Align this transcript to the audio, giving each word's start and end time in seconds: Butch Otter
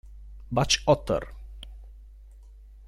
Butch 0.51 0.81
Otter 0.89 1.29